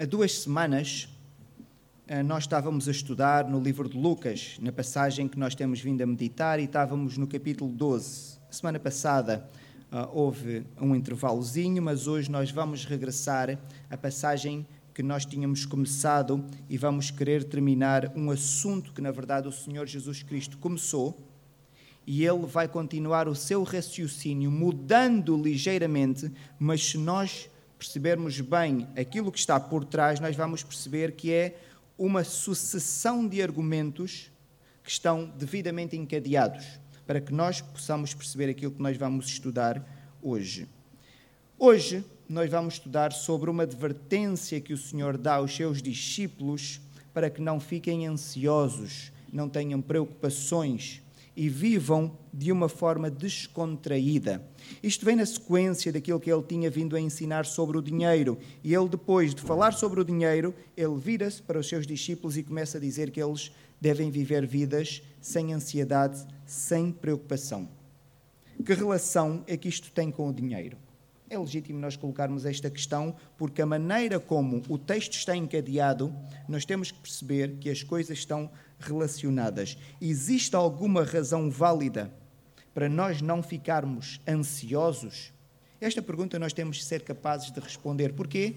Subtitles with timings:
[0.00, 1.08] Há duas semanas
[2.06, 6.00] eh, nós estávamos a estudar no livro de Lucas, na passagem que nós temos vindo
[6.00, 8.38] a meditar, e estávamos no capítulo 12.
[8.48, 9.50] A semana passada
[9.90, 13.58] uh, houve um intervalozinho, mas hoje nós vamos regressar
[13.90, 14.64] à passagem
[14.94, 19.84] que nós tínhamos começado e vamos querer terminar um assunto que, na verdade, o Senhor
[19.84, 21.18] Jesus Cristo começou
[22.06, 29.30] e ele vai continuar o seu raciocínio mudando ligeiramente, mas se nós percebermos bem aquilo
[29.30, 31.56] que está por trás, nós vamos perceber que é
[31.96, 34.30] uma sucessão de argumentos
[34.82, 36.66] que estão devidamente encadeados
[37.06, 39.82] para que nós possamos perceber aquilo que nós vamos estudar
[40.20, 40.68] hoje.
[41.58, 46.80] Hoje nós vamos estudar sobre uma advertência que o Senhor dá aos seus discípulos
[47.14, 51.02] para que não fiquem ansiosos, não tenham preocupações
[51.38, 54.44] e vivam de uma forma descontraída.
[54.82, 58.36] Isto vem na sequência daquilo que ele tinha vindo a ensinar sobre o dinheiro.
[58.64, 62.42] E ele, depois de falar sobre o dinheiro, ele vira-se para os seus discípulos e
[62.42, 67.68] começa a dizer que eles devem viver vidas sem ansiedade, sem preocupação.
[68.66, 70.76] Que relação é que isto tem com o dinheiro?
[71.30, 76.12] É legítimo nós colocarmos esta questão, porque a maneira como o texto está encadeado,
[76.48, 79.76] nós temos que perceber que as coisas estão relacionadas.
[80.00, 82.12] Existe alguma razão válida
[82.72, 85.32] para nós não ficarmos ansiosos?
[85.80, 88.12] Esta pergunta nós temos que ser capazes de responder.
[88.12, 88.56] Porquê?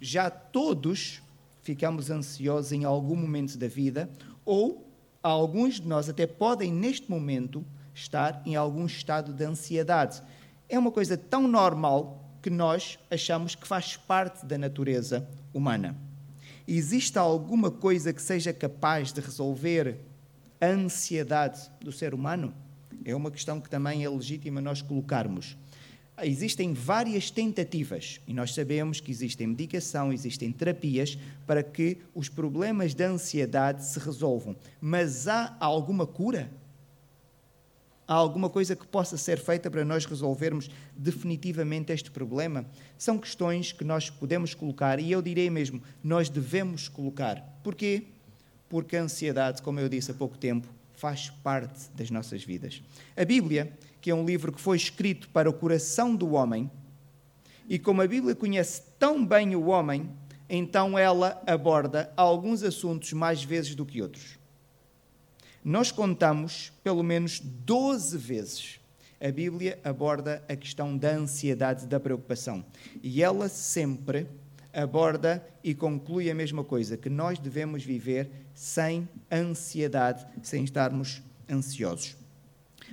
[0.00, 1.22] Já todos
[1.62, 4.08] ficamos ansiosos em algum momento da vida,
[4.44, 4.88] ou
[5.22, 10.22] alguns de nós até podem, neste momento, estar em algum estado de ansiedade.
[10.68, 16.09] É uma coisa tão normal que nós achamos que faz parte da natureza humana.
[16.72, 19.96] Existe alguma coisa que seja capaz de resolver
[20.60, 22.54] a ansiedade do ser humano?
[23.04, 25.56] É uma questão que também é legítima nós colocarmos.
[26.22, 32.94] Existem várias tentativas e nós sabemos que existem medicação, existem terapias para que os problemas
[32.94, 34.54] da ansiedade se resolvam.
[34.80, 36.52] Mas há alguma cura?
[38.10, 42.66] Há alguma coisa que possa ser feita para nós resolvermos definitivamente este problema?
[42.98, 47.36] São questões que nós podemos colocar e eu direi mesmo, nós devemos colocar.
[47.62, 48.08] Porquê?
[48.68, 52.82] Porque a ansiedade, como eu disse há pouco tempo, faz parte das nossas vidas.
[53.16, 56.68] A Bíblia, que é um livro que foi escrito para o coração do homem,
[57.68, 60.10] e como a Bíblia conhece tão bem o homem,
[60.48, 64.39] então ela aborda alguns assuntos mais vezes do que outros
[65.64, 68.80] nós contamos pelo menos 12 vezes
[69.20, 72.64] a Bíblia aborda a questão da ansiedade, da preocupação.
[73.02, 74.26] E ela sempre
[74.72, 82.16] aborda e conclui a mesma coisa, que nós devemos viver sem ansiedade, sem estarmos ansiosos.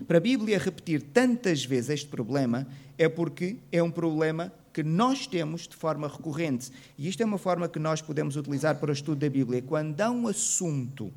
[0.05, 2.67] Para a Bíblia repetir tantas vezes este problema
[2.97, 6.71] é porque é um problema que nós temos de forma recorrente.
[6.97, 9.61] E isto é uma forma que nós podemos utilizar para o estudo da Bíblia.
[9.61, 11.11] Quando há um assunto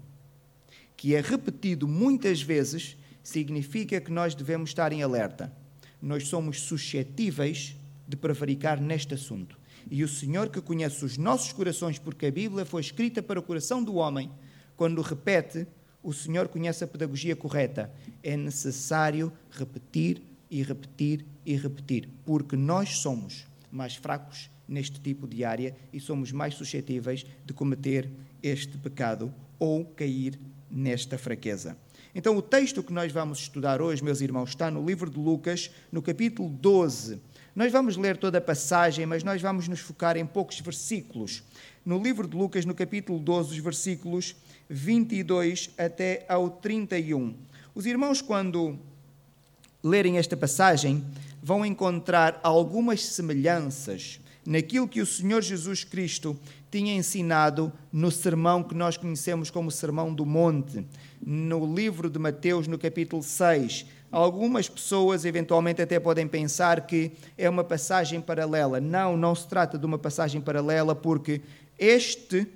[1.00, 5.50] que é repetido muitas vezes, significa que nós devemos estar em alerta.
[6.00, 7.74] Nós somos suscetíveis
[8.06, 9.58] de prevaricar neste assunto.
[9.90, 13.42] E o Senhor que conhece os nossos corações, porque a Bíblia foi escrita para o
[13.42, 14.30] coração do homem,
[14.76, 15.66] quando repete,
[16.02, 17.90] o Senhor conhece a pedagogia correta.
[18.22, 25.44] É necessário repetir e repetir e repetir, porque nós somos mais fracos neste tipo de
[25.44, 28.10] área e somos mais suscetíveis de cometer
[28.42, 30.38] este pecado ou cair
[30.70, 31.76] nesta fraqueza.
[32.14, 35.70] Então, o texto que nós vamos estudar hoje, meus irmãos, está no livro de Lucas,
[35.92, 37.20] no capítulo 12.
[37.54, 41.42] Nós vamos ler toda a passagem, mas nós vamos nos focar em poucos versículos.
[41.84, 44.36] No livro de Lucas, no capítulo 12, os versículos
[44.68, 47.34] 22 até ao 31.
[47.74, 48.78] Os irmãos, quando
[49.82, 51.04] lerem esta passagem,
[51.42, 56.38] vão encontrar algumas semelhanças naquilo que o Senhor Jesus Cristo
[56.70, 60.84] tinha ensinado no sermão que nós conhecemos como Sermão do Monte,
[61.20, 63.86] no livro de Mateus, no capítulo 6.
[64.10, 68.80] Algumas pessoas eventualmente até podem pensar que é uma passagem paralela.
[68.80, 71.40] Não, não se trata de uma passagem paralela, porque
[71.78, 72.46] este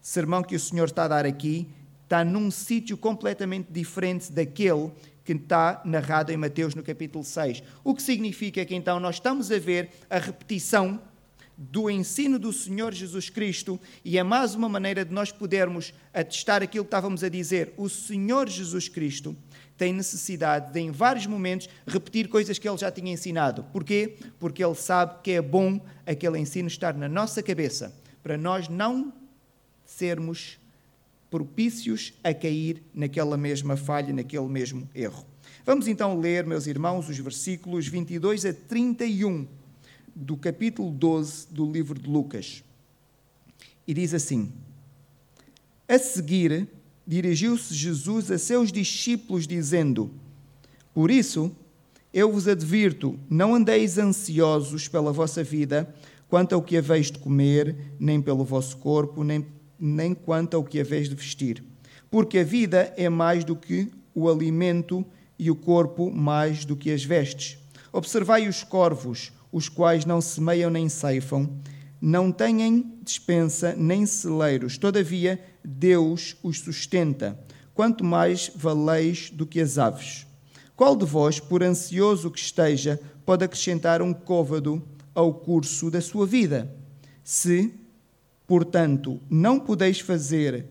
[0.00, 1.68] sermão que o Senhor está a dar aqui
[2.02, 4.90] está num sítio completamente diferente daquele
[5.24, 7.62] que está narrado em Mateus no capítulo 6.
[7.82, 11.00] O que significa que então nós estamos a ver a repetição
[11.56, 16.62] do ensino do Senhor Jesus Cristo e é mais uma maneira de nós podermos atestar
[16.62, 17.72] aquilo que estávamos a dizer.
[17.76, 19.36] O Senhor Jesus Cristo
[19.76, 23.64] tem necessidade de, em vários momentos, repetir coisas que ele já tinha ensinado.
[23.72, 24.16] Porquê?
[24.38, 29.12] Porque ele sabe que é bom aquele ensino estar na nossa cabeça, para nós não
[29.84, 30.58] sermos
[31.30, 35.26] propícios a cair naquela mesma falha, naquele mesmo erro.
[35.64, 39.46] Vamos então ler, meus irmãos, os versículos 22 a 31
[40.14, 42.62] do capítulo 12 do livro de Lucas.
[43.86, 44.52] e diz assim:
[45.88, 46.68] A seguir,
[47.06, 50.10] dirigiu-se Jesus a seus discípulos, dizendo:
[50.94, 51.50] Por isso,
[52.12, 55.92] eu vos advirto, não andeis ansiosos pela vossa vida,
[56.28, 59.46] quanto ao que haveis de comer, nem pelo vosso corpo, nem,
[59.78, 61.62] nem quanto ao que haveis de vestir.
[62.10, 65.04] Porque a vida é mais do que o alimento
[65.38, 67.58] e o corpo mais do que as vestes.
[67.92, 71.48] Observai os corvos, os quais não semeiam nem ceifam,
[72.00, 77.38] não têm dispensa nem celeiros, todavia Deus os sustenta.
[77.74, 80.26] Quanto mais valeis do que as aves.
[80.74, 84.82] Qual de vós, por ansioso que esteja, pode acrescentar um côvado
[85.14, 86.74] ao curso da sua vida?
[87.22, 87.72] Se,
[88.46, 90.66] portanto, não podeis fazer,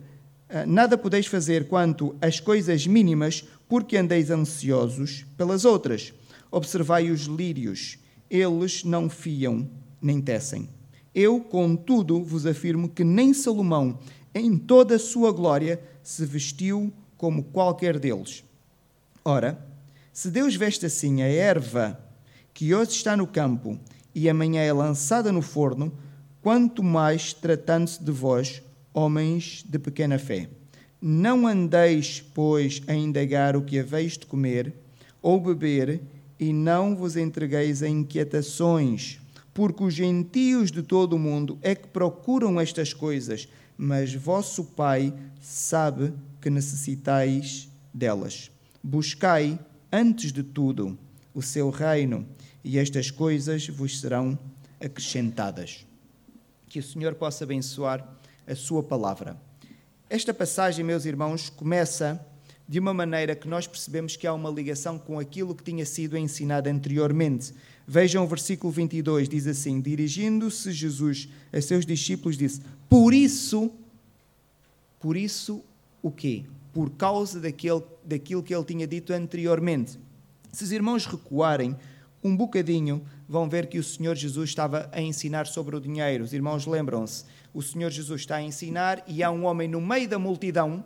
[0.50, 6.14] eh, nada podeis fazer quanto às coisas mínimas, porque andeis ansiosos pelas outras.
[6.52, 7.98] Observai os lírios,
[8.32, 9.70] eles não fiam
[10.02, 10.70] nem tecem.
[11.14, 14.00] Eu, contudo, vos afirmo que nem Salomão,
[14.34, 18.46] em toda a sua glória, se vestiu como qualquer deles.
[19.26, 19.64] Ora,
[20.14, 22.00] se Deus veste assim a erva
[22.54, 23.78] que hoje está no campo
[24.16, 25.92] e amanhã é lançada no forno,
[26.42, 28.62] quanto mais tratando-se de vós,
[28.94, 30.50] homens de pequena fé.
[31.02, 34.74] Não andeis, pois, a indagar o que haveis de comer
[35.22, 36.02] ou beber,
[36.42, 39.20] e não vos entregueis a inquietações,
[39.54, 43.48] porque os gentios de todo o mundo é que procuram estas coisas,
[43.78, 46.12] mas vosso Pai sabe
[46.42, 48.50] que necessitais delas.
[48.82, 49.60] Buscai,
[49.92, 50.98] antes de tudo,
[51.32, 52.26] o seu reino,
[52.64, 54.38] e estas coisas vos serão
[54.84, 55.86] acrescentadas.
[56.68, 58.18] Que o Senhor possa abençoar
[58.48, 59.40] a sua palavra.
[60.10, 62.20] Esta passagem, meus irmãos, começa
[62.72, 66.18] de uma maneira que nós percebemos que há uma ligação com aquilo que tinha sido
[66.18, 67.54] ensinado anteriormente.
[67.86, 73.70] Vejam o versículo 22, diz assim: Dirigindo-se Jesus a seus discípulos, disse: Por isso,
[75.02, 75.62] por isso
[76.02, 76.46] o quê?
[76.72, 80.00] Por causa daquele, daquilo que ele tinha dito anteriormente.
[80.54, 81.76] Se os irmãos recuarem
[82.24, 86.24] um bocadinho, vão ver que o Senhor Jesus estava a ensinar sobre o dinheiro.
[86.24, 90.08] Os irmãos lembram-se o Senhor Jesus está a ensinar e há um homem no meio
[90.08, 90.86] da multidão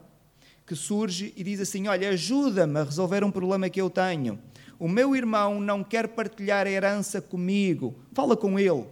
[0.66, 4.40] que surge e diz assim: Olha, ajuda-me a resolver um problema que eu tenho.
[4.78, 7.96] O meu irmão não quer partilhar a herança comigo.
[8.14, 8.86] Fala com ele.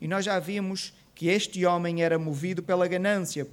[0.00, 3.48] E nós já vimos que este homem era movido pela ganância,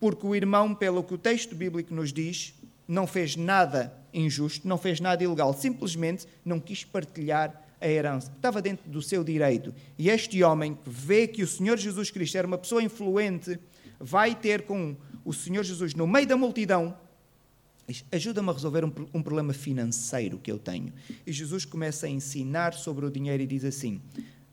[0.00, 2.54] porque o irmão, pelo que o texto bíblico nos diz,
[2.88, 8.32] não fez nada injusto, não fez nada ilegal, simplesmente não quis partilhar a herança.
[8.34, 9.72] Estava dentro do seu direito.
[9.96, 13.58] E este homem que vê que o Senhor Jesus Cristo era uma pessoa influente,
[14.00, 14.96] vai ter com
[15.26, 16.96] o Senhor Jesus no meio da multidão.
[18.12, 20.92] Ajuda-me a resolver um, um, problema financeiro que eu tenho.
[21.26, 24.00] E Jesus começa a ensinar sobre o dinheiro e diz assim: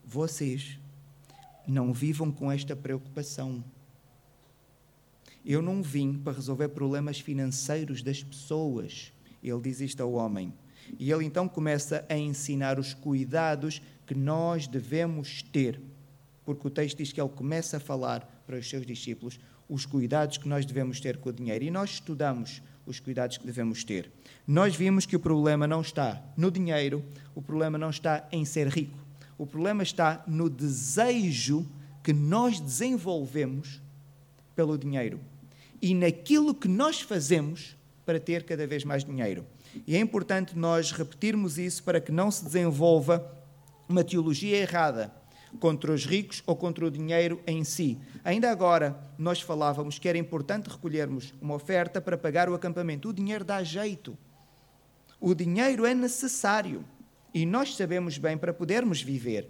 [0.04, 0.80] Vocês
[1.68, 3.64] não vivam com esta preocupação.
[5.46, 9.14] Eu não vim para resolver problemas financeiros das pessoas.
[9.44, 10.54] Ele diz isto ao homem.
[10.98, 15.80] E ele então começa a ensinar os cuidados que nós devemos ter,
[16.46, 20.38] porque o texto diz que ele começa a falar para os seus discípulos os cuidados
[20.38, 21.63] que nós devemos ter com o dinheiro.
[21.63, 24.12] E nós estudamos os cuidados que devemos ter.
[24.45, 28.68] Nós vimos que o problema não está no dinheiro, o problema não está em ser
[28.68, 28.98] rico.
[29.38, 31.65] O problema está no desejo
[32.04, 33.81] que nós desenvolvemos
[34.56, 35.19] pelo dinheiro
[35.81, 39.45] e naquilo que nós fazemos para ter cada vez mais dinheiro.
[39.88, 43.26] E é importante nós repetirmos isso para que não se desenvolva
[43.88, 45.11] uma teologia errada
[45.60, 47.98] contra os ricos ou contra o dinheiro em si.
[48.24, 53.10] Ainda agora, nós falávamos que era importante recolhermos uma oferta para pagar o acampamento.
[53.10, 54.18] O dinheiro dá jeito.
[55.19, 56.83] O dinheiro é necessário.
[57.33, 59.50] E nós sabemos bem para podermos viver.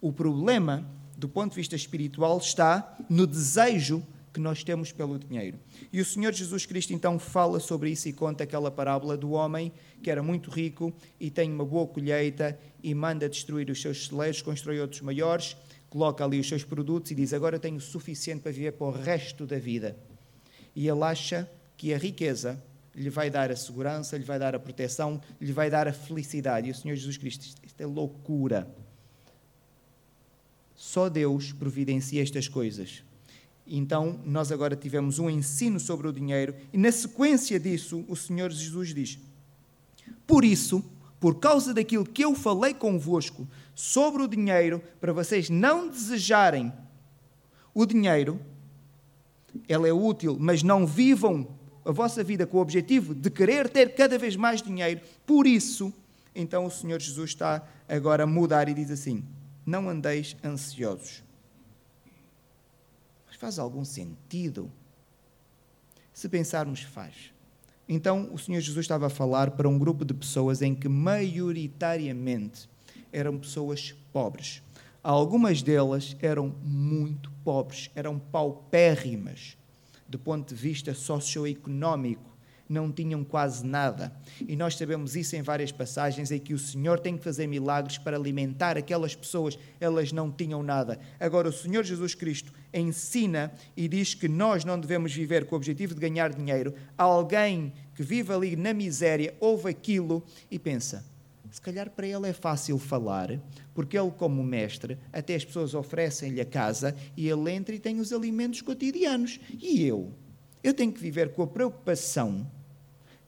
[0.00, 0.86] O problema,
[1.16, 5.56] do ponto de vista espiritual, está no desejo que nós temos pelo dinheiro.
[5.92, 9.72] E o Senhor Jesus Cristo então fala sobre isso e conta aquela parábola do homem
[10.02, 14.42] que era muito rico e tem uma boa colheita e manda destruir os seus celeiros,
[14.42, 15.56] constrói outros maiores,
[15.88, 18.90] coloca ali os seus produtos e diz: Agora tenho o suficiente para viver para o
[18.90, 19.96] resto da vida.
[20.74, 22.60] E ele acha que a riqueza
[22.92, 26.68] lhe vai dar a segurança, lhe vai dar a proteção, lhe vai dar a felicidade.
[26.68, 28.68] E o Senhor Jesus Cristo, isto é loucura.
[30.74, 33.04] Só Deus providencia estas coisas.
[33.66, 38.50] Então, nós agora tivemos um ensino sobre o dinheiro, e na sequência disso, o Senhor
[38.50, 39.18] Jesus diz:
[40.26, 40.84] Por isso,
[41.18, 46.70] por causa daquilo que eu falei convosco sobre o dinheiro, para vocês não desejarem
[47.72, 48.38] o dinheiro,
[49.66, 51.48] ele é útil, mas não vivam
[51.84, 55.00] a vossa vida com o objetivo de querer ter cada vez mais dinheiro.
[55.24, 55.92] Por isso,
[56.34, 59.24] então o Senhor Jesus está agora a mudar e diz assim:
[59.64, 61.23] Não andeis ansiosos
[63.34, 64.70] Mas faz algum sentido?
[66.12, 67.32] Se pensarmos, faz.
[67.88, 72.70] Então, o Senhor Jesus estava a falar para um grupo de pessoas em que, maioritariamente,
[73.12, 74.62] eram pessoas pobres.
[75.02, 79.56] Algumas delas eram muito pobres, eram paupérrimas
[80.08, 82.33] do ponto de vista socioeconómico
[82.68, 84.12] não tinham quase nada.
[84.46, 87.98] E nós sabemos isso em várias passagens em que o Senhor tem que fazer milagres
[87.98, 90.98] para alimentar aquelas pessoas, elas não tinham nada.
[91.20, 95.58] Agora, o Senhor Jesus Cristo ensina e diz que nós não devemos viver com o
[95.58, 96.74] objetivo de ganhar dinheiro.
[96.96, 101.04] Alguém que vive ali na miséria ouve aquilo e pensa:
[101.54, 103.40] se calhar para ele é fácil falar,
[103.72, 108.00] porque ele, como mestre, até as pessoas oferecem-lhe a casa e ele entra e tem
[108.00, 109.38] os alimentos cotidianos.
[109.62, 110.12] E eu?
[110.64, 112.50] Eu tenho que viver com a preocupação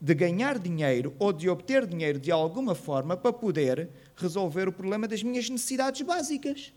[0.00, 5.07] de ganhar dinheiro ou de obter dinheiro de alguma forma para poder resolver o problema
[5.07, 6.73] das minhas necessidades básicas.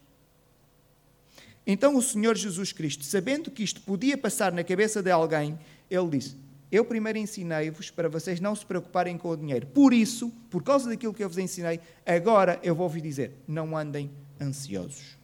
[1.66, 5.58] Então o Senhor Jesus Cristo, sabendo que isto podia passar na cabeça de alguém,
[5.90, 6.36] ele disse:
[6.70, 9.66] Eu primeiro ensinei-vos para vocês não se preocuparem com o dinheiro.
[9.68, 14.12] Por isso, por causa daquilo que eu vos ensinei, agora eu vou-vos dizer: não andem
[14.42, 15.19] ansiosos.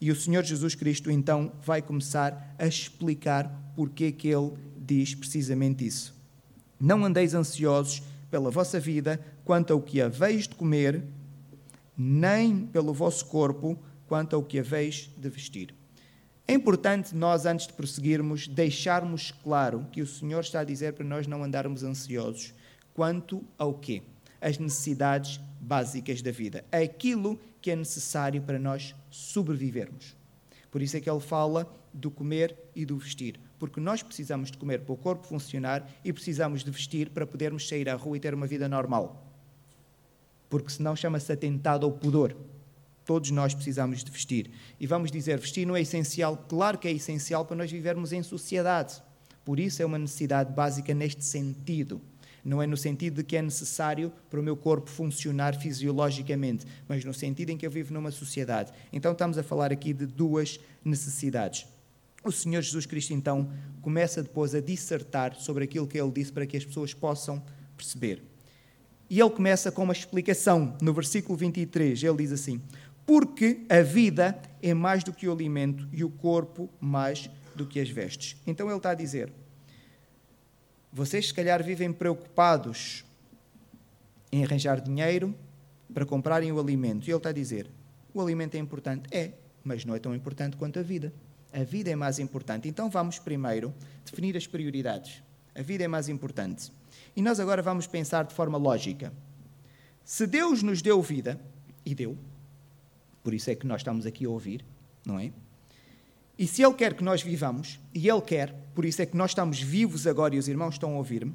[0.00, 5.86] E o Senhor Jesus Cristo então vai começar a explicar porque que ele diz precisamente
[5.86, 6.14] isso.
[6.80, 11.02] Não andeis ansiosos pela vossa vida quanto ao que haveis de comer,
[11.96, 15.74] nem pelo vosso corpo quanto ao que haveis de vestir.
[16.46, 21.04] É importante nós, antes de prosseguirmos, deixarmos claro que o Senhor está a dizer para
[21.04, 22.54] nós não andarmos ansiosos
[22.94, 24.02] quanto ao quê?
[24.40, 26.64] As necessidades básicas da vida.
[26.72, 30.16] Aquilo que é necessário para nós sobrevivermos.
[30.70, 33.40] Por isso é que ele fala do comer e do vestir.
[33.58, 37.66] Porque nós precisamos de comer para o corpo funcionar e precisamos de vestir para podermos
[37.66, 39.26] sair à rua e ter uma vida normal.
[40.48, 42.36] Porque senão chama-se atentado ao pudor.
[43.04, 44.50] Todos nós precisamos de vestir.
[44.78, 46.36] E vamos dizer, vestir não é essencial?
[46.48, 49.02] Claro que é essencial para nós vivermos em sociedade.
[49.44, 52.00] Por isso é uma necessidade básica neste sentido.
[52.44, 57.04] Não é no sentido de que é necessário para o meu corpo funcionar fisiologicamente, mas
[57.04, 58.72] no sentido em que eu vivo numa sociedade.
[58.92, 61.66] Então estamos a falar aqui de duas necessidades.
[62.24, 63.48] O Senhor Jesus Cristo, então,
[63.80, 67.42] começa depois a dissertar sobre aquilo que ele disse para que as pessoas possam
[67.76, 68.22] perceber.
[69.08, 70.76] E ele começa com uma explicação.
[70.82, 72.60] No versículo 23, ele diz assim:
[73.06, 77.80] Porque a vida é mais do que o alimento e o corpo mais do que
[77.80, 78.36] as vestes.
[78.46, 79.32] Então ele está a dizer:
[80.98, 83.04] vocês, se calhar, vivem preocupados
[84.32, 85.32] em arranjar dinheiro
[85.94, 87.06] para comprarem o alimento.
[87.06, 87.70] E ele está a dizer:
[88.12, 89.08] o alimento é importante?
[89.12, 91.12] É, mas não é tão importante quanto a vida.
[91.52, 92.68] A vida é mais importante.
[92.68, 93.72] Então vamos primeiro
[94.04, 95.22] definir as prioridades.
[95.54, 96.72] A vida é mais importante.
[97.14, 99.12] E nós agora vamos pensar de forma lógica.
[100.04, 101.40] Se Deus nos deu vida,
[101.86, 102.18] e deu,
[103.22, 104.64] por isso é que nós estamos aqui a ouvir,
[105.06, 105.32] não é?
[106.38, 109.32] E se Ele quer que nós vivamos, e Ele quer, por isso é que nós
[109.32, 111.34] estamos vivos agora e os irmãos estão a ouvir-me,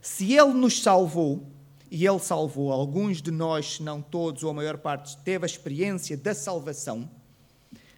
[0.00, 1.44] se Ele nos salvou,
[1.90, 5.46] e Ele salvou alguns de nós, se não todos ou a maior parte, teve a
[5.46, 7.10] experiência da salvação,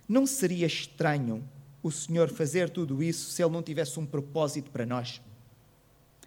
[0.08, 1.46] não seria estranho
[1.82, 5.20] o Senhor fazer tudo isso se Ele não tivesse um propósito para nós?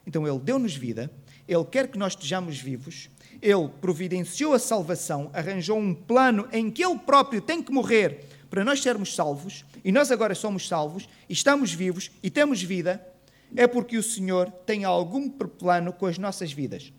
[0.06, 1.12] Então Ele deu-nos vida,
[1.48, 3.10] Ele quer que nós estejamos vivos,
[3.42, 8.66] Ele providenciou a salvação, arranjou um plano em que Ele próprio tem que morrer para
[8.66, 13.02] nós sermos salvos, e nós agora somos salvos, estamos vivos e temos vida,
[13.56, 16.92] é porque o Senhor tem algum plano com as nossas vidas.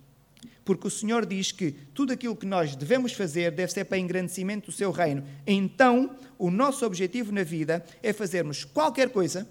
[0.64, 4.70] Porque o Senhor diz que tudo aquilo que nós devemos fazer deve ser para engrandecimento
[4.70, 5.24] do seu reino.
[5.46, 9.46] Então, o nosso objetivo na vida é fazermos qualquer coisa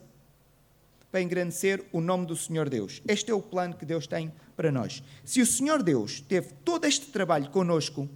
[1.12, 3.00] para engrandecer o nome do Senhor Deus.
[3.08, 5.04] Este é o plano que Deus tem para nós.
[5.24, 8.10] Se o Senhor Deus teve todo este trabalho conosco,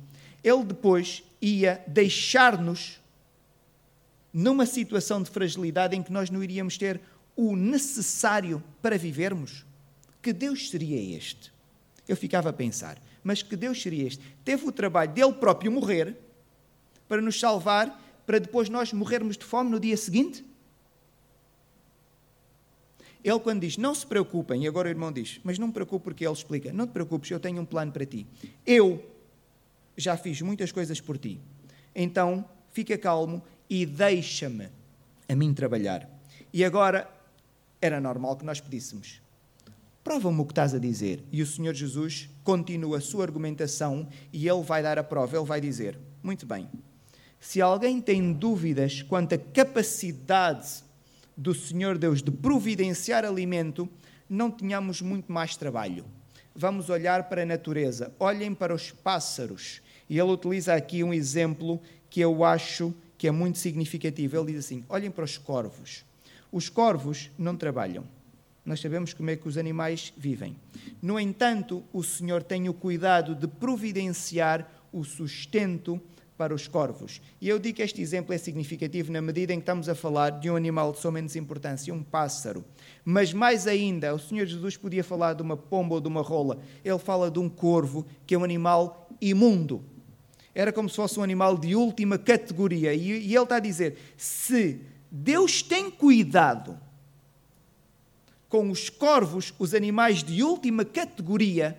[0.44, 3.05] Ele depois ia deixar-nos
[4.36, 7.00] numa situação de fragilidade em que nós não iríamos ter
[7.38, 9.66] o necessário para vivermos?
[10.22, 11.54] Que Deus seria este?
[12.06, 14.22] Eu ficava a pensar, mas que Deus seria este?
[14.44, 16.18] Teve o trabalho dele próprio morrer
[17.08, 20.44] para nos salvar, para depois nós morrermos de fome no dia seguinte?
[23.24, 26.04] Ele, quando diz, não se preocupem, e agora o irmão diz, mas não me preocupe
[26.04, 28.28] porque ele explica, não te preocupes, eu tenho um plano para ti.
[28.68, 29.02] Eu
[29.96, 31.40] já fiz muitas coisas por ti.
[31.96, 34.70] Então, fica calmo e deixa-me
[35.28, 36.10] a mim trabalhar.
[36.54, 37.10] E agora
[37.82, 39.22] era normal que nós pedíssemos:
[40.04, 41.24] prova-me o que estás a dizer.
[41.32, 45.38] E o Senhor Jesus continua a sua argumentação e ele vai dar a prova.
[45.38, 46.70] Ele vai dizer: muito bem,
[47.40, 50.84] se alguém tem dúvidas quanto à capacidade
[51.36, 53.90] do Senhor Deus de providenciar alimento,
[54.30, 56.06] não tenhamos muito mais trabalho.
[56.56, 59.82] Vamos olhar para a natureza, olhem para os pássaros.
[60.10, 62.94] E ele utiliza aqui um exemplo que eu acho
[63.26, 64.38] que é muito significativo.
[64.38, 66.06] Ele diz assim: olhem para os corvos.
[66.52, 68.04] Os corvos não trabalham.
[68.64, 70.56] Nós sabemos como é que os animais vivem.
[71.02, 76.00] No entanto, o Senhor tem o cuidado de providenciar o sustento
[76.38, 77.20] para os corvos.
[77.42, 80.30] E eu digo que este exemplo é significativo na medida em que estamos a falar
[80.30, 82.64] de um animal de só menos importância, um pássaro.
[83.04, 86.60] Mas mais ainda, o Senhor Jesus podia falar de uma pomba ou de uma rola.
[86.84, 89.84] Ele fala de um corvo, que é um animal imundo.
[90.56, 92.94] Era como se fosse um animal de última categoria.
[92.94, 94.80] E, e ele está a dizer: se
[95.12, 96.80] Deus tem cuidado
[98.48, 101.78] com os corvos, os animais de última categoria,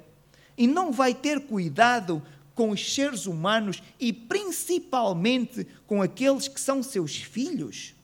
[0.59, 2.23] e não vai ter cuidado
[2.55, 7.95] com os seres humanos e principalmente com aqueles que são seus filhos?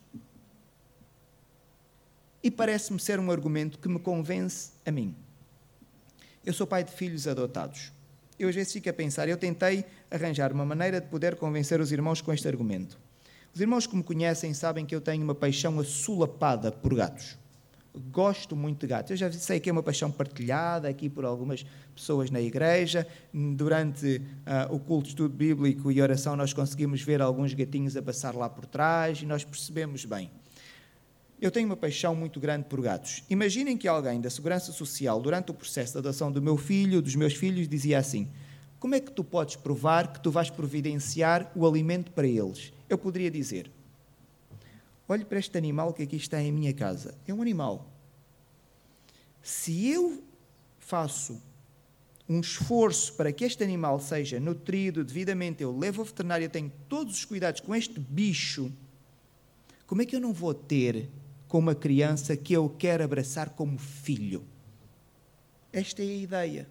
[2.42, 5.14] E parece-me ser um argumento que me convence a mim.
[6.44, 7.92] Eu sou pai de filhos adotados.
[8.42, 11.92] Eu às vezes fico a pensar, eu tentei arranjar uma maneira de poder convencer os
[11.92, 12.98] irmãos com este argumento.
[13.54, 17.38] Os irmãos que me conhecem sabem que eu tenho uma paixão assolapada por gatos
[17.94, 19.10] gosto muito de gatos.
[19.10, 23.06] Eu já sei que é uma paixão partilhada aqui por algumas pessoas na igreja.
[23.32, 28.02] Durante uh, o culto de estudo bíblico e oração, nós conseguimos ver alguns gatinhos a
[28.02, 30.30] passar lá por trás e nós percebemos bem.
[31.42, 33.24] Eu tenho uma paixão muito grande por gatos.
[33.28, 37.16] Imaginem que alguém da Segurança Social, durante o processo de adoção do meu filho, dos
[37.16, 38.30] meus filhos, dizia assim:
[38.78, 42.72] Como é que tu podes provar que tu vais providenciar o alimento para eles?
[42.88, 43.68] Eu poderia dizer:
[45.08, 47.12] Olhe para este animal que aqui está em minha casa.
[47.26, 47.90] É um animal.
[49.42, 50.22] Se eu
[50.78, 51.42] faço
[52.28, 57.14] um esforço para que este animal seja nutrido devidamente, eu levo ao veterinário, tenho todos
[57.14, 58.72] os cuidados com este bicho,
[59.88, 61.10] como é que eu não vou ter
[61.52, 64.42] com uma criança que eu quero abraçar como filho?
[65.70, 66.66] Esta é a ideia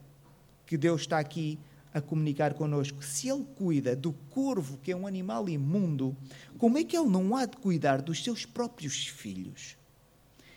[0.66, 1.60] que Deus está aqui
[1.94, 3.04] a comunicar connosco.
[3.04, 6.18] Se ele cuida do corvo, que é um animal imundo,
[6.58, 9.78] como é que ele não há de cuidar dos seus próprios filhos?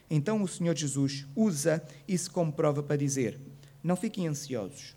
[0.09, 3.39] Então o Senhor Jesus usa isso como prova para dizer:
[3.83, 4.97] não fiquem ansiosos.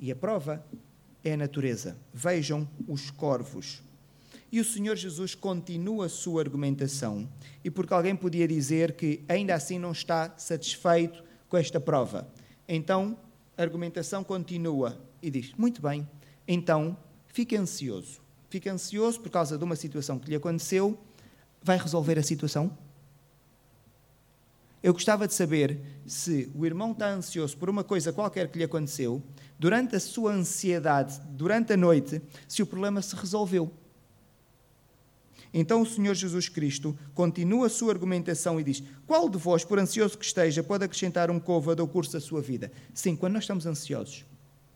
[0.00, 0.64] E a prova
[1.22, 1.98] é a natureza.
[2.14, 3.82] Vejam os corvos.
[4.54, 7.28] E o Senhor Jesus continua a sua argumentação,
[7.64, 12.32] e porque alguém podia dizer que ainda assim não está satisfeito com esta prova.
[12.68, 13.18] Então
[13.58, 16.08] a argumentação continua e diz: Muito bem,
[16.46, 18.20] então fique ansioso.
[18.48, 20.96] Fique ansioso por causa de uma situação que lhe aconteceu.
[21.60, 22.78] Vai resolver a situação?
[24.80, 28.64] Eu gostava de saber se o irmão está ansioso por uma coisa qualquer que lhe
[28.64, 29.20] aconteceu,
[29.58, 33.82] durante a sua ansiedade, durante a noite, se o problema se resolveu.
[35.56, 39.78] Então o Senhor Jesus Cristo continua a sua argumentação e diz: Qual de vós, por
[39.78, 42.72] ansioso que esteja, pode acrescentar um côvado ao curso da sua vida?
[42.92, 44.24] Sim, quando nós estamos ansiosos,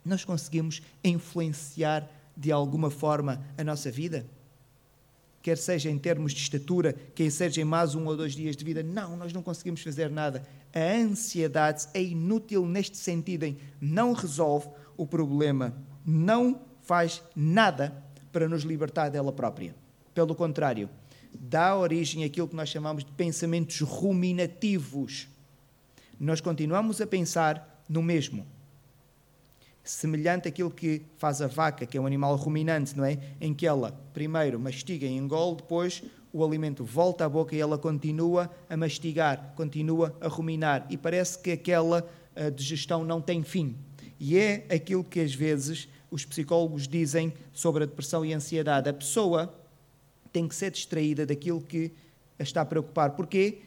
[0.04, 4.24] nós conseguimos influenciar de alguma forma a nossa vida?
[5.42, 8.64] Quer seja em termos de estatura, quer seja em mais um ou dois dias de
[8.64, 10.44] vida, não, nós não conseguimos fazer nada.
[10.72, 15.74] A ansiedade é inútil neste sentido, em não resolve o problema,
[16.06, 19.74] não faz nada para nos libertar dela própria.
[20.18, 20.90] Pelo contrário,
[21.32, 25.28] dá origem àquilo que nós chamamos de pensamentos ruminativos.
[26.18, 28.44] Nós continuamos a pensar no mesmo.
[29.84, 33.16] Semelhante àquilo que faz a vaca, que é um animal ruminante, não é?
[33.40, 36.02] Em que ela primeiro mastiga e engole, depois
[36.32, 40.84] o alimento volta à boca e ela continua a mastigar, continua a ruminar.
[40.90, 42.04] E parece que aquela
[42.34, 43.76] uh, digestão não tem fim.
[44.18, 48.88] E é aquilo que às vezes os psicólogos dizem sobre a depressão e a ansiedade.
[48.88, 49.54] A pessoa
[50.32, 51.92] tem que ser distraída daquilo que
[52.38, 53.10] a está a preocupar.
[53.10, 53.58] Porque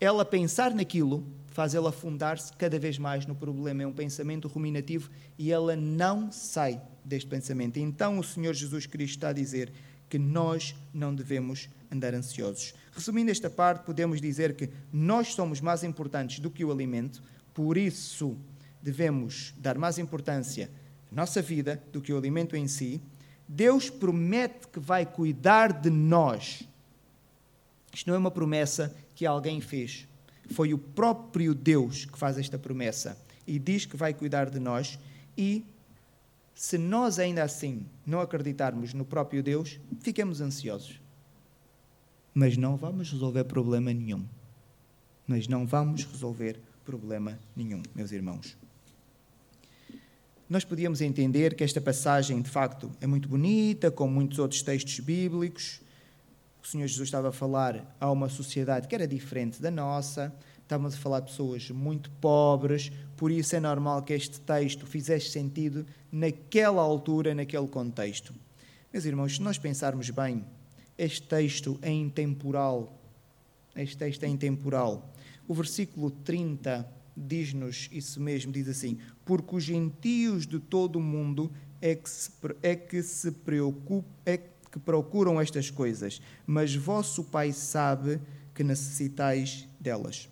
[0.00, 3.82] ela pensar naquilo faz ela afundar-se cada vez mais no problema.
[3.82, 7.78] É um pensamento ruminativo e ela não sai deste pensamento.
[7.78, 9.72] Então o Senhor Jesus Cristo está a dizer
[10.08, 12.74] que nós não devemos andar ansiosos.
[12.92, 17.22] Resumindo esta parte, podemos dizer que nós somos mais importantes do que o alimento,
[17.54, 18.36] por isso
[18.82, 20.70] devemos dar mais importância
[21.10, 23.00] à nossa vida do que o alimento em si.
[23.54, 26.66] Deus promete que vai cuidar de nós.
[27.92, 30.08] Isto não é uma promessa que alguém fez.
[30.52, 34.98] Foi o próprio Deus que faz esta promessa e diz que vai cuidar de nós.
[35.36, 35.66] E
[36.54, 40.98] se nós ainda assim não acreditarmos no próprio Deus, ficamos ansiosos.
[42.32, 44.24] Mas não vamos resolver problema nenhum.
[45.26, 48.56] Mas não vamos resolver problema nenhum, meus irmãos
[50.52, 55.00] nós podíamos entender que esta passagem, de facto, é muito bonita, como muitos outros textos
[55.00, 55.80] bíblicos.
[56.62, 60.94] O Senhor Jesus estava a falar a uma sociedade que era diferente da nossa, estávamos
[60.94, 65.86] a falar de pessoas muito pobres, por isso é normal que este texto fizesse sentido
[66.12, 68.34] naquela altura, naquele contexto.
[68.92, 70.44] Meus irmãos, se nós pensarmos bem,
[70.98, 72.92] este texto é intemporal.
[73.74, 75.14] Este texto é intemporal.
[75.48, 76.86] O versículo 30
[77.16, 82.30] diz-nos isso mesmo, diz assim: Porque os gentios de todo o mundo é que se,
[82.62, 88.20] é que se preocupam, é que procuram estas coisas, mas vosso Pai sabe
[88.54, 90.28] que necessitais delas.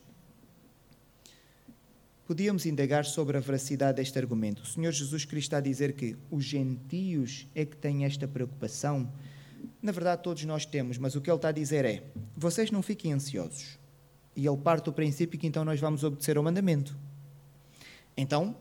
[2.26, 4.62] Podíamos indagar sobre a veracidade deste argumento.
[4.62, 9.12] O Senhor Jesus Cristo está a dizer que os gentios é que têm esta preocupação.
[9.82, 12.04] Na verdade, todos nós temos, mas o que ele está a dizer é:
[12.36, 13.79] vocês não fiquem ansiosos.
[14.36, 16.96] E ele parte do princípio que então nós vamos obedecer ao mandamento.
[18.16, 18.56] Então,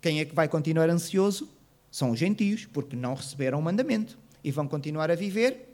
[0.00, 1.48] quem é que vai continuar ansioso?
[1.90, 5.70] São os gentios, porque não receberam o mandamento e vão continuar a viver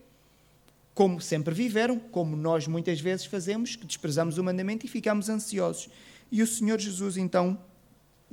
[0.97, 5.91] como sempre viveram, como nós muitas vezes fazemos, que desprezamos o mandamento e ficamos ansiosos.
[6.33, 7.59] E o Senhor Jesus, então,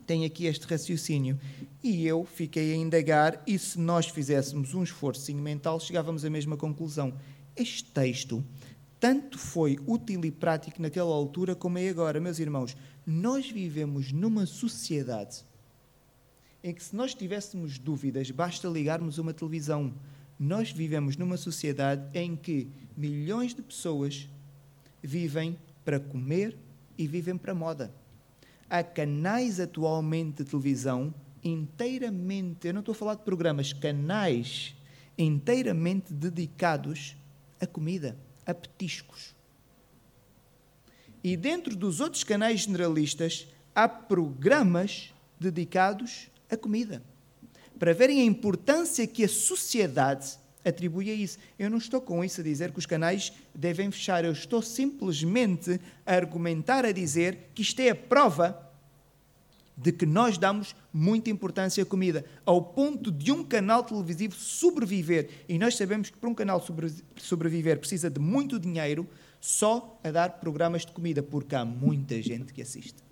[0.08, 1.38] tem aqui este raciocínio.
[1.84, 6.56] E eu fiquei a indagar, e se nós fizéssemos um esforço mental, chegávamos à mesma
[6.56, 7.14] conclusão.
[7.54, 8.42] Este texto
[9.04, 12.22] tanto foi útil e prático naquela altura como é agora.
[12.22, 12.74] Meus irmãos,
[13.06, 15.44] nós vivemos numa sociedade
[16.64, 19.94] em que, se nós tivéssemos dúvidas, basta ligarmos uma televisão
[20.40, 24.30] nós vivemos numa sociedade em que milhões de pessoas
[25.02, 26.58] vivem para comer
[26.98, 27.94] e vivem para moda.
[28.70, 31.14] Há canais atualmente de televisão
[31.44, 34.74] inteiramente, eu não estou a falar de programas, canais
[35.18, 37.18] inteiramente dedicados
[37.60, 39.36] a comida, a petiscos.
[41.24, 47.02] E dentro dos outros canais generalistas há programas dedicados à comida
[47.80, 51.38] para verem a importância que a sociedade atribui a isso.
[51.60, 55.80] Eu não estou com isso a dizer que os canais devem fechar, eu estou simplesmente
[56.06, 58.72] a argumentar, a dizer que isto é a prova
[59.76, 65.30] de que nós damos muita importância à comida, ao ponto de um canal televisivo sobreviver.
[65.50, 66.64] E nós sabemos que para um canal
[67.18, 69.08] sobreviver precisa de muito dinheiro
[69.42, 73.04] só a dar programas de comida, porque há muita gente que assiste.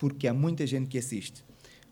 [0.00, 1.44] porque há muita gente que assiste.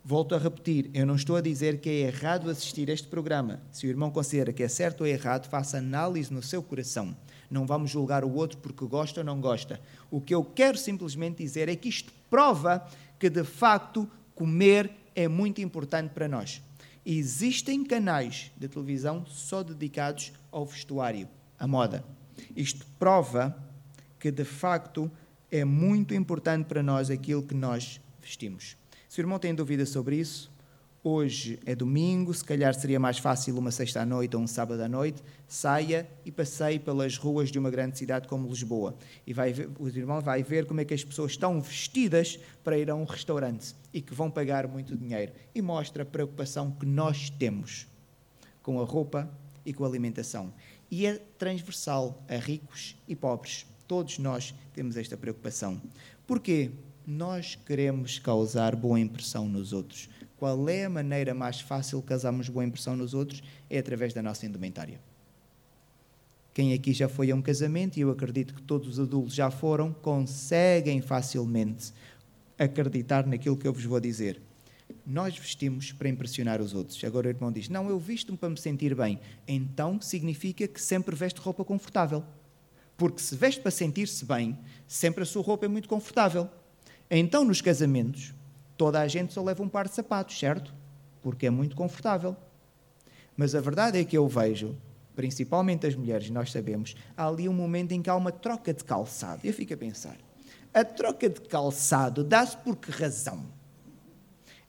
[0.09, 3.61] Volto a repetir, eu não estou a dizer que é errado assistir este programa.
[3.71, 7.15] Se o irmão considera que é certo ou errado, faça análise no seu coração.
[7.51, 9.79] Não vamos julgar o outro porque gosta ou não gosta.
[10.11, 15.29] O que eu quero simplesmente dizer é que isto prova que, de facto, comer é
[15.29, 16.63] muito importante para nós.
[17.05, 22.03] Existem canais de televisão só dedicados ao vestuário, à moda.
[22.57, 23.55] Isto prova
[24.19, 25.11] que, de facto,
[25.51, 28.75] é muito importante para nós aquilo que nós vestimos.
[29.19, 30.49] Se o irmão tem dúvida sobre isso,
[31.03, 34.81] hoje é domingo, se calhar seria mais fácil uma sexta à noite ou um sábado
[34.81, 38.97] à noite, saia e passeie pelas ruas de uma grande cidade como Lisboa.
[39.27, 42.79] E vai ver, o irmão vai ver como é que as pessoas estão vestidas para
[42.79, 45.33] ir a um restaurante e que vão pagar muito dinheiro.
[45.53, 47.89] E mostra a preocupação que nós temos
[48.63, 49.29] com a roupa
[49.67, 50.55] e com a alimentação.
[50.89, 53.67] E é transversal a ricos e pobres.
[53.89, 55.83] Todos nós temos esta preocupação.
[56.25, 56.71] Porquê?
[57.11, 60.11] Nós queremos causar boa impressão nos outros.
[60.37, 63.43] Qual é a maneira mais fácil de causarmos boa impressão nos outros?
[63.71, 65.01] É através da nossa indumentária.
[66.53, 69.51] Quem aqui já foi a um casamento, e eu acredito que todos os adultos já
[69.51, 71.95] foram, conseguem facilmente
[72.59, 74.43] acreditar naquilo que eu vos vou dizer.
[75.07, 77.03] Nós vestimos para impressionar os outros.
[77.05, 79.19] Agora o irmão diz: Não, eu visto-me para me sentir bem.
[79.47, 82.23] Então significa que sempre veste roupa confortável.
[82.99, 86.51] Porque se veste para sentir-se bem, sempre a sua roupa é muito confortável.
[87.11, 88.35] Então, nos casamentos,
[88.77, 90.75] toda a gente só leva um par de sapatos, certo?
[91.23, 92.37] Porque é muito confortável.
[93.37, 94.77] Mas a verdade é que eu vejo,
[95.17, 98.85] principalmente as mulheres, nós sabemos, há ali um momento em que há uma troca de
[98.85, 99.41] calçado.
[99.45, 100.17] Eu fico a pensar,
[100.73, 103.47] a troca de calçado dá-se por que razão?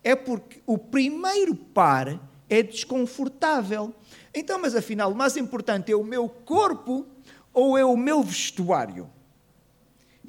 [0.04, 3.94] É porque o primeiro par é desconfortável.
[4.34, 7.06] Então, mas afinal, o mais importante é o meu corpo
[7.54, 9.10] ou é o meu vestuário?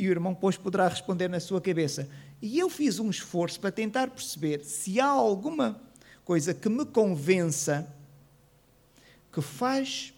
[0.00, 2.08] E o irmão depois poderá responder na sua cabeça.
[2.40, 5.78] E eu fiz um esforço para tentar perceber se há alguma
[6.24, 7.86] coisa que me convença
[9.30, 10.14] que faz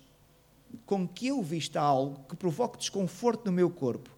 [0.87, 4.09] com que eu vista algo que provoque desconforto no meu corpo.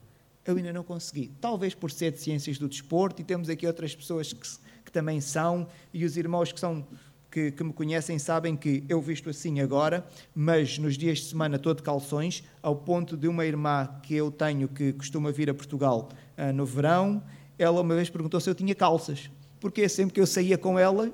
[0.45, 1.33] Eu ainda não consegui.
[1.41, 4.47] Talvez por ser de ciências do desporto, e temos aqui outras pessoas que,
[4.85, 6.87] que também são, e os irmãos que são
[7.35, 11.57] que, que, me conhecem sabem que eu visto assim agora, mas nos dias de semana
[11.57, 15.55] estou de calções, ao ponto de uma irmã que eu tenho que costuma vir a
[15.55, 17.21] Portugal uh, no verão,
[17.59, 21.13] ela uma vez perguntou se eu tinha calças, porque sempre que eu saía com ela,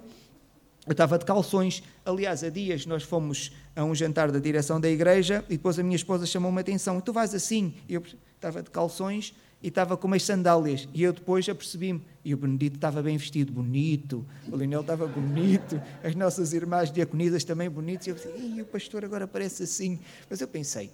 [0.86, 1.82] eu estava de calções.
[2.04, 5.82] Aliás, há dias nós fomos a um jantar da direção da igreja e depois a
[5.82, 7.72] minha esposa chamou-me a atenção: tu vais assim?
[7.88, 8.02] Eu
[8.36, 10.88] estava de calções e estava com umas sandálias.
[10.94, 12.02] E eu depois apercebi-me.
[12.24, 14.26] E o Benedito estava bem vestido, bonito.
[14.50, 15.80] O Linel estava bonito.
[16.02, 18.06] As nossas irmãs diaconisas também bonitas.
[18.06, 19.98] E eu pensei, o pastor agora parece assim.
[20.28, 20.90] Mas eu pensei,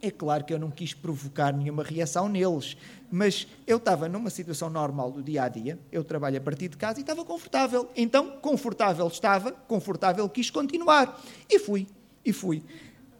[0.00, 2.76] é claro que eu não quis provocar nenhuma reação neles,
[3.10, 6.76] mas eu estava numa situação normal do dia a dia, eu trabalho a partir de
[6.76, 7.88] casa e estava confortável.
[7.96, 11.22] Então, confortável estava, confortável quis continuar.
[11.48, 11.86] E fui,
[12.24, 12.62] e fui.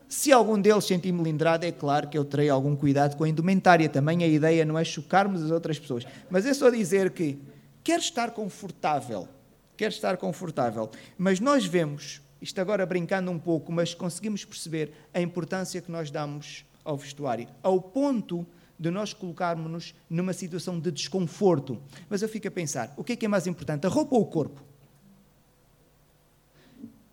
[0.08, 3.88] Se algum deles sentir melindrado, é claro que eu terei algum cuidado com a indumentária.
[3.88, 6.06] Também a ideia não é chocarmos as outras pessoas.
[6.30, 7.38] Mas é só dizer que
[7.82, 9.28] quer estar confortável,
[9.76, 10.90] quer estar confortável.
[11.18, 16.08] Mas nós vemos, isto agora brincando um pouco, mas conseguimos perceber a importância que nós
[16.08, 18.46] damos ao vestuário, ao ponto
[18.78, 21.82] de nós colocarmos-nos numa situação de desconforto.
[22.08, 24.22] Mas eu fico a pensar, o que é que é mais importante, a roupa ou
[24.22, 24.62] o corpo?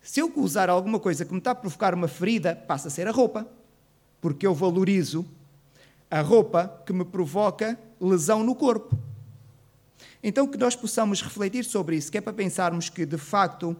[0.04, 3.08] Se eu usar alguma coisa que me está a provocar uma ferida, passa a ser
[3.08, 3.48] a roupa,
[4.20, 5.24] porque eu valorizo
[6.10, 8.98] a roupa que me provoca lesão no corpo.
[10.22, 13.74] Então, que nós possamos refletir sobre isso, que é para pensarmos que, de facto,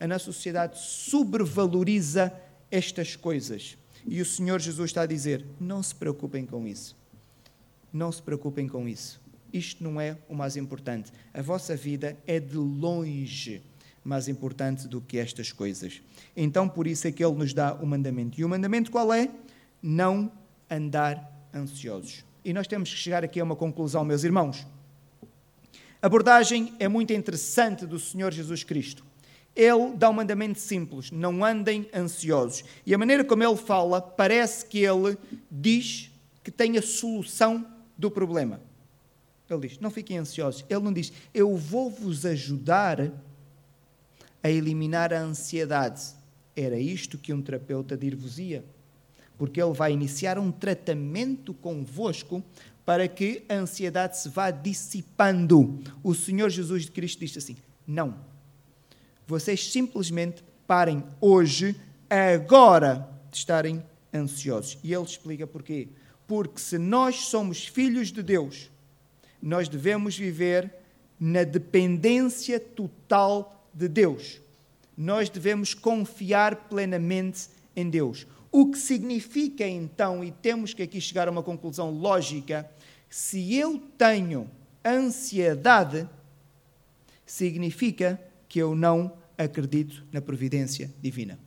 [0.00, 2.32] a nossa sociedade sobrevaloriza
[2.68, 3.78] estas coisas.
[4.04, 6.96] E o Senhor Jesus está a dizer: não se preocupem com isso.
[7.92, 9.20] Não se preocupem com isso.
[9.52, 11.12] Isto não é o mais importante.
[11.32, 13.62] A vossa vida é de longe
[14.04, 16.00] mais importante do que estas coisas.
[16.36, 18.40] Então, por isso é que ele nos dá o mandamento.
[18.40, 19.30] E o mandamento qual é?
[19.82, 20.30] Não
[20.70, 22.24] andar ansiosos.
[22.44, 24.66] E nós temos que chegar aqui a uma conclusão, meus irmãos.
[26.00, 29.04] A abordagem é muito interessante do Senhor Jesus Cristo.
[29.54, 32.64] Ele dá um mandamento simples: não andem ansiosos.
[32.84, 35.16] E a maneira como ele fala, parece que ele
[35.50, 36.10] diz
[36.42, 37.64] que tem a solução
[37.96, 38.60] do problema.
[39.48, 40.64] Ele diz: não fiquem ansiosos.
[40.68, 43.12] Ele não diz: eu vou vos ajudar
[44.42, 46.02] a eliminar a ansiedade.
[46.54, 48.64] Era isto que um terapeuta dir-vos-ia.
[49.38, 52.42] Porque ele vai iniciar um tratamento convosco
[52.84, 55.82] para que a ansiedade se vá dissipando.
[56.02, 58.16] O Senhor Jesus de Cristo diz assim: não.
[59.26, 61.76] Vocês simplesmente parem hoje,
[62.10, 64.78] agora, de estarem ansiosos.
[64.82, 65.88] E ele explica porquê.
[66.26, 68.70] Porque se nós somos filhos de Deus,
[69.40, 70.72] nós devemos viver
[71.18, 74.40] na dependência total de Deus.
[74.96, 78.26] Nós devemos confiar plenamente em Deus.
[78.50, 82.70] O que significa então, e temos que aqui chegar a uma conclusão lógica,
[83.08, 84.50] se eu tenho
[84.84, 86.08] ansiedade,
[87.24, 91.38] significa que eu não acredito na providência divina.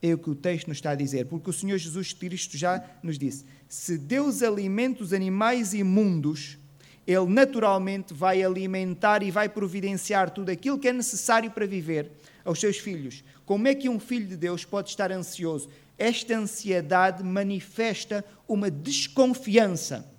[0.00, 2.84] É o que o texto nos está a dizer, porque o Senhor Jesus Cristo já
[3.02, 6.58] nos disse: se Deus alimenta os animais imundos,
[7.06, 12.10] ele naturalmente vai alimentar e vai providenciar tudo aquilo que é necessário para viver
[12.44, 13.24] aos seus filhos.
[13.44, 15.68] Como é que um filho de Deus pode estar ansioso?
[15.98, 20.10] Esta ansiedade manifesta uma desconfiança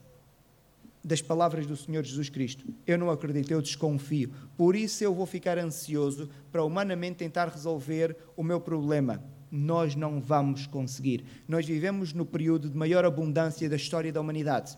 [1.03, 2.65] das palavras do Senhor Jesus Cristo.
[2.87, 4.31] Eu não acredito, eu desconfio.
[4.55, 9.21] Por isso eu vou ficar ansioso para humanamente tentar resolver o meu problema.
[9.51, 11.25] Nós não vamos conseguir.
[11.47, 14.77] Nós vivemos no período de maior abundância da história da humanidade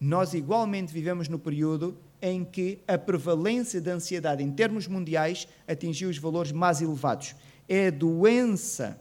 [0.00, 6.08] nós igualmente vivemos no período em que a prevalência da ansiedade em termos mundiais atingiu
[6.08, 7.34] os valores mais elevados.
[7.68, 8.98] É a doença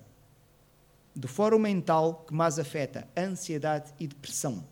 [1.16, 4.64] do fórum mental que mais afeta ansiedade e depressão.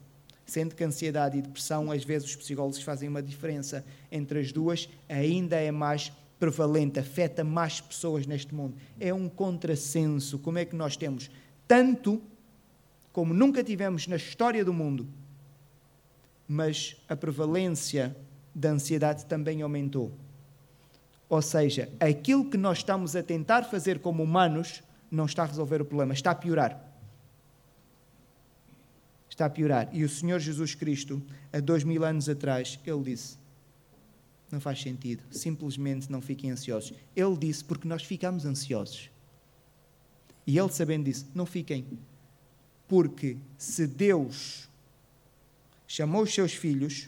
[0.45, 4.89] Sendo que ansiedade e depressão, às vezes os psicólogos fazem uma diferença entre as duas,
[5.07, 8.75] ainda é mais prevalente, afeta mais pessoas neste mundo.
[8.99, 10.37] É um contrassenso.
[10.39, 11.31] Como é que nós temos
[11.65, 12.21] tanto
[13.13, 15.07] como nunca tivemos na história do mundo
[16.53, 18.15] mas a prevalência
[18.53, 20.11] da ansiedade também aumentou.
[21.27, 25.81] Ou seja, aquilo que nós estamos a tentar fazer como humanos não está a resolver
[25.81, 26.79] o problema, está a piorar.
[29.27, 29.89] Está a piorar.
[29.91, 33.35] E o Senhor Jesus Cristo, há dois mil anos atrás, ele disse:
[34.51, 36.93] Não faz sentido, simplesmente não fiquem ansiosos.
[37.15, 39.09] Ele disse porque nós ficamos ansiosos.
[40.45, 41.97] E ele, sabendo disso, não fiquem.
[42.87, 44.69] Porque se Deus
[45.93, 47.07] chamou os seus filhos,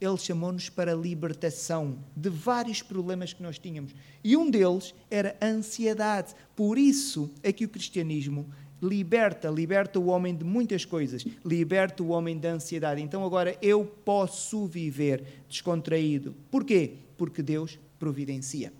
[0.00, 3.94] ele chamou-nos para a libertação de vários problemas que nós tínhamos.
[4.24, 6.34] E um deles era a ansiedade.
[6.56, 12.08] Por isso é que o cristianismo liberta, liberta o homem de muitas coisas, liberta o
[12.08, 13.00] homem da ansiedade.
[13.00, 16.34] Então agora eu posso viver descontraído.
[16.50, 16.94] Porquê?
[17.16, 18.72] Porque Deus providencia.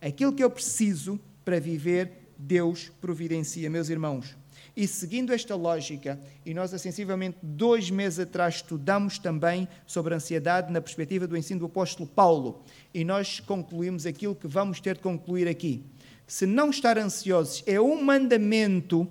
[0.00, 4.34] Aquilo que eu preciso para viver, Deus providencia, meus irmãos.
[4.76, 10.70] E seguindo esta lógica, e nós sensivelmente dois meses atrás estudamos também sobre a ansiedade
[10.70, 12.62] na perspectiva do ensino do apóstolo Paulo,
[12.92, 15.82] e nós concluímos aquilo que vamos ter de concluir aqui.
[16.26, 19.08] Se não estar ansiosos é um mandamento,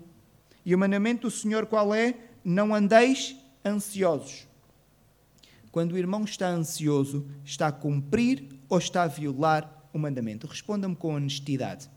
[0.64, 2.14] e o mandamento do Senhor qual é?
[2.44, 4.48] não andeis ansiosos.
[5.72, 10.46] Quando o irmão está ansioso, está a cumprir ou está a violar o mandamento?
[10.46, 11.90] Responda-me com honestidade.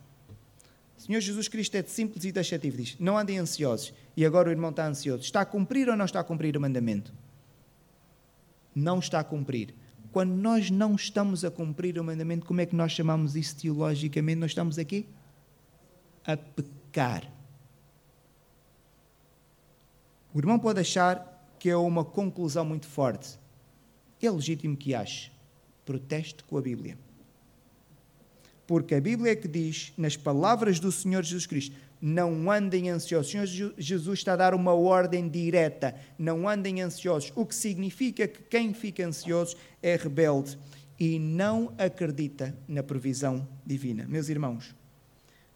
[0.98, 3.94] O Senhor Jesus Cristo é simples e taxativo, diz: Não andem ansiosos.
[4.16, 5.22] E agora o irmão está ansioso.
[5.22, 7.14] Está a cumprir ou não está a cumprir o mandamento?
[8.74, 9.74] Não está a cumprir.
[10.10, 14.40] Quando nós não estamos a cumprir o mandamento, como é que nós chamamos isso teologicamente?
[14.40, 15.06] Nós estamos aqui
[16.26, 17.30] a pecar.
[20.34, 23.38] O irmão pode achar que é uma conclusão muito forte.
[24.20, 25.30] É legítimo que ache.
[25.84, 26.98] Proteste com a Bíblia.
[28.68, 33.28] Porque a Bíblia é que diz, nas palavras do Senhor Jesus Cristo, não andem ansiosos.
[33.28, 35.94] O Senhor Jesus está a dar uma ordem direta.
[36.18, 37.32] Não andem ansiosos.
[37.34, 40.58] O que significa que quem fica ansioso é rebelde
[41.00, 44.04] e não acredita na provisão divina.
[44.06, 44.74] Meus irmãos,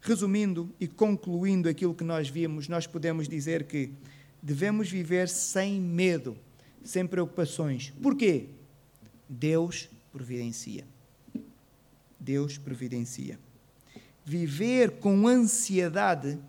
[0.01, 3.91] resumindo e concluindo aquilo que nós vimos, nós podemos dizer que
[4.41, 6.35] devemos viver sem medo,
[6.83, 7.93] sem preocupações.
[8.01, 8.47] Porquê?
[9.29, 10.92] Deus providencia.
[12.23, 13.37] Deus providencia.
[14.25, 16.39] Viver com ansiedade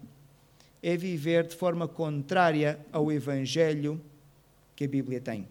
[0.82, 4.00] é viver de forma contrária ao Evangelho
[4.76, 5.48] que a Bíblia tem.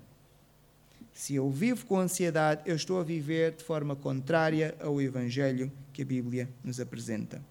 [1.14, 6.02] Se eu vivo com ansiedade, eu estou a viver de forma contrária ao Evangelho que
[6.02, 7.44] a Bíblia nos apresenta.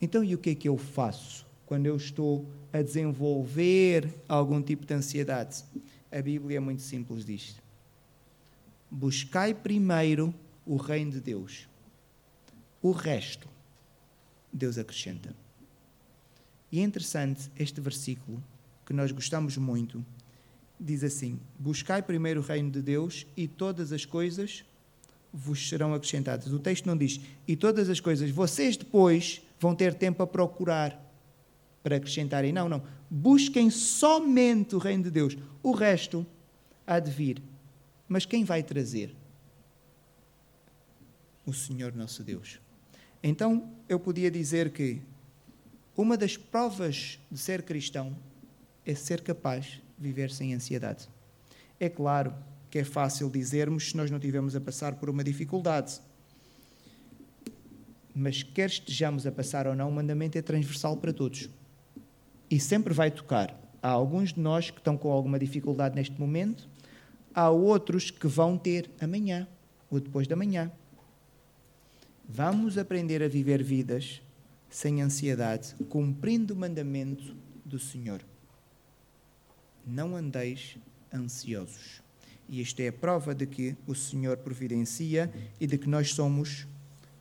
[0.00, 4.84] Então, e o que é que eu faço quando eu estou a desenvolver algum tipo
[4.84, 5.64] de ansiedade?
[6.10, 7.62] A Bíblia é muito simples disto.
[8.90, 10.34] Buscai primeiro
[10.66, 11.66] o reino de Deus
[12.84, 13.48] o resto,
[14.52, 15.34] Deus acrescenta.
[16.70, 18.44] E é interessante este versículo,
[18.84, 20.04] que nós gostamos muito,
[20.78, 24.66] diz assim: Buscai primeiro o reino de Deus e todas as coisas
[25.32, 26.52] vos serão acrescentadas.
[26.52, 31.02] O texto não diz, e todas as coisas, vocês depois vão ter tempo a procurar
[31.82, 32.52] para acrescentarem.
[32.52, 32.82] Não, não.
[33.08, 35.38] Busquem somente o reino de Deus.
[35.62, 36.26] O resto
[36.86, 37.42] há de vir.
[38.06, 39.16] Mas quem vai trazer?
[41.46, 42.60] O Senhor nosso Deus.
[43.22, 45.00] Então eu podia dizer que
[45.96, 48.16] uma das provas de ser cristão
[48.84, 51.08] é ser capaz de viver sem ansiedade.
[51.78, 52.34] É claro
[52.70, 56.00] que é fácil dizermos se nós não tivemos a passar por uma dificuldade.
[58.14, 61.48] Mas quer estejamos a passar ou não, o mandamento é transversal para todos.
[62.50, 63.56] E sempre vai tocar.
[63.82, 66.68] Há alguns de nós que estão com alguma dificuldade neste momento,
[67.34, 69.46] há outros que vão ter amanhã
[69.90, 70.72] ou depois da manhã.
[72.28, 74.22] Vamos aprender a viver vidas
[74.68, 78.20] sem ansiedade, cumprindo o mandamento do Senhor.
[79.86, 80.76] Não andeis
[81.12, 82.02] ansiosos.
[82.48, 86.66] E isto é a prova de que o Senhor providencia e de que nós somos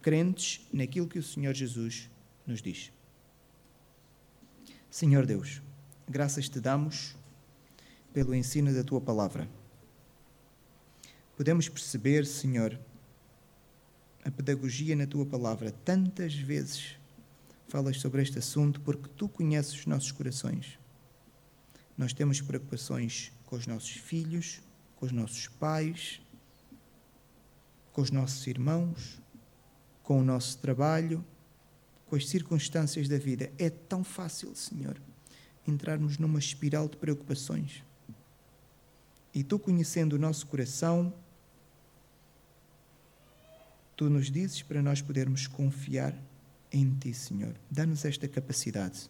[0.01, 2.09] crentes naquilo que o Senhor Jesus
[2.45, 2.91] nos diz.
[4.89, 5.61] Senhor Deus,
[6.07, 7.15] graças te damos
[8.13, 9.47] pelo ensino da tua palavra.
[11.35, 12.77] Podemos perceber, Senhor,
[14.23, 15.71] a pedagogia na tua palavra.
[15.71, 16.95] Tantas vezes
[17.67, 20.79] falas sobre este assunto porque tu conheces os nossos corações.
[21.97, 24.61] Nós temos preocupações com os nossos filhos,
[24.95, 26.21] com os nossos pais,
[27.91, 29.21] com os nossos irmãos,
[30.01, 31.23] com o nosso trabalho,
[32.07, 33.51] com as circunstâncias da vida.
[33.57, 34.99] É tão fácil, Senhor,
[35.67, 37.83] entrarmos numa espiral de preocupações.
[39.33, 41.13] E tu, conhecendo o nosso coração,
[44.03, 46.13] tu nos dizes para nós podermos confiar
[46.73, 47.55] em Ti, Senhor.
[47.71, 49.09] Dá-nos esta capacidade.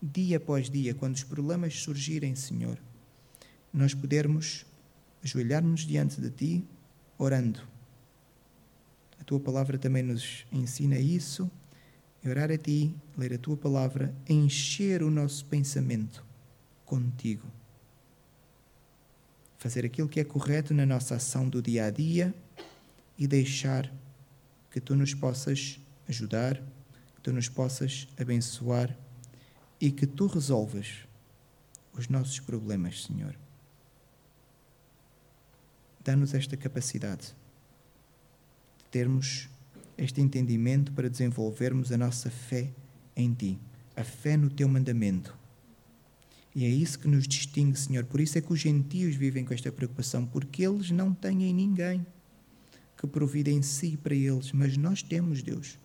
[0.00, 2.78] Dia após dia, quando os problemas surgirem, Senhor,
[3.70, 4.64] nós podermos
[5.22, 6.64] ajoelhar-nos diante de Ti,
[7.18, 7.60] orando.
[9.20, 11.50] A Tua palavra também nos ensina isso.
[12.24, 16.24] Orar a Ti, ler a Tua palavra, encher o nosso pensamento
[16.86, 17.46] contigo.
[19.58, 22.34] Fazer aquilo que é correto na nossa ação do dia a dia
[23.18, 23.99] e deixar
[24.70, 26.56] que tu nos possas ajudar,
[27.14, 28.96] que tu nos possas abençoar
[29.80, 31.06] e que tu resolvas
[31.92, 33.36] os nossos problemas, Senhor.
[36.02, 37.34] Dá-nos esta capacidade
[38.78, 39.48] de termos
[39.98, 42.70] este entendimento para desenvolvermos a nossa fé
[43.14, 43.58] em Ti,
[43.94, 45.36] a fé no Teu mandamento.
[46.54, 48.04] E é isso que nos distingue, Senhor.
[48.04, 52.04] Por isso é que os gentios vivem com esta preocupação, porque eles não têm ninguém
[53.00, 55.78] que providencie para eles, mas nós temos Deus.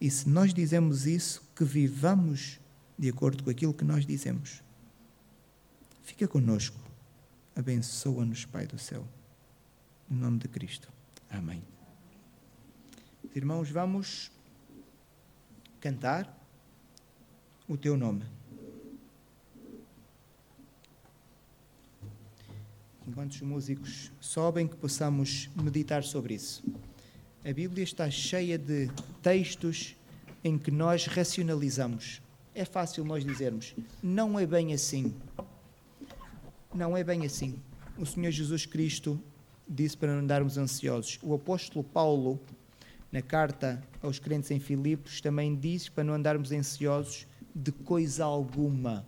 [0.00, 2.58] E se nós dizemos isso, que vivamos
[2.98, 4.60] de acordo com aquilo que nós dizemos.
[6.02, 6.76] Fica conosco.
[7.54, 9.06] Abençoa-nos, Pai do céu.
[10.10, 10.92] Em nome de Cristo.
[11.30, 11.62] Amém.
[13.32, 14.32] Irmãos, vamos
[15.80, 16.36] cantar
[17.68, 18.24] o teu nome.
[23.06, 26.62] Enquanto os músicos sobem, que possamos meditar sobre isso.
[27.44, 28.90] A Bíblia está cheia de
[29.22, 29.96] textos
[30.42, 32.20] em que nós racionalizamos.
[32.54, 35.14] É fácil nós dizermos, não é bem assim.
[36.74, 37.58] Não é bem assim.
[37.96, 39.20] O Senhor Jesus Cristo
[39.68, 41.18] disse para não andarmos ansiosos.
[41.22, 42.40] O apóstolo Paulo,
[43.10, 49.04] na carta aos crentes em Filipos, também disse para não andarmos ansiosos de coisa alguma.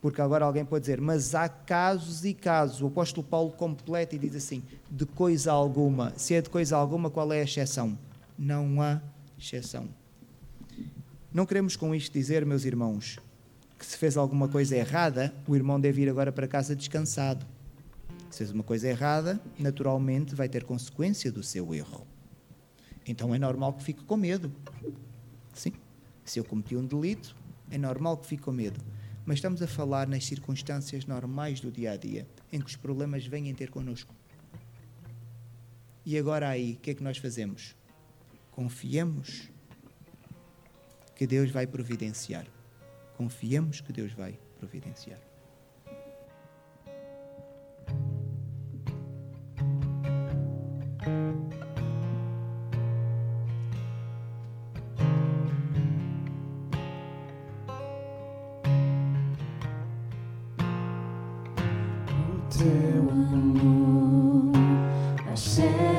[0.00, 2.82] Porque agora alguém pode dizer, mas há casos e casos.
[2.82, 6.12] O apóstolo Paulo completa e diz assim: de coisa alguma.
[6.16, 7.98] Se é de coisa alguma, qual é a exceção?
[8.38, 9.00] Não há
[9.38, 9.88] exceção.
[11.32, 13.18] Não queremos com isto dizer, meus irmãos,
[13.78, 17.44] que se fez alguma coisa errada, o irmão deve ir agora para casa descansado.
[18.30, 22.06] Se fez uma coisa errada, naturalmente vai ter consequência do seu erro.
[23.06, 24.52] Então é normal que fique com medo.
[25.52, 25.72] Sim.
[26.24, 27.36] Se eu cometi um delito,
[27.70, 28.80] é normal que fique com medo.
[29.26, 33.26] Mas estamos a falar nas circunstâncias normais do dia a dia, em que os problemas
[33.26, 34.14] vêm ter connosco.
[36.04, 37.74] E agora aí, o que é que nós fazemos?
[38.52, 39.50] Confiemos
[41.16, 42.46] que Deus vai providenciar.
[43.16, 45.18] Confiemos que Deus vai providenciar.
[62.96, 63.38] Satisfaço na
[65.26, 65.95] abundância